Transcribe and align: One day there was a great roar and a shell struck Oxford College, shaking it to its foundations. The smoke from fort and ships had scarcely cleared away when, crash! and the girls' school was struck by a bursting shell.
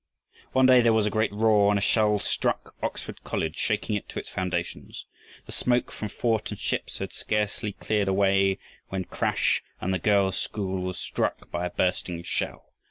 One 0.53 0.65
day 0.65 0.81
there 0.81 0.93
was 0.93 1.05
a 1.05 1.11
great 1.11 1.31
roar 1.31 1.69
and 1.71 1.77
a 1.77 1.81
shell 1.83 2.17
struck 2.17 2.73
Oxford 2.81 3.23
College, 3.23 3.55
shaking 3.55 3.95
it 3.95 4.09
to 4.09 4.17
its 4.17 4.29
foundations. 4.29 5.05
The 5.45 5.51
smoke 5.51 5.91
from 5.91 6.07
fort 6.07 6.49
and 6.49 6.59
ships 6.59 6.97
had 6.97 7.13
scarcely 7.13 7.73
cleared 7.73 8.07
away 8.07 8.57
when, 8.89 9.05
crash! 9.05 9.61
and 9.79 9.93
the 9.93 9.99
girls' 9.99 10.39
school 10.39 10.81
was 10.81 10.97
struck 10.97 11.51
by 11.51 11.67
a 11.67 11.69
bursting 11.69 12.23
shell. 12.23 12.73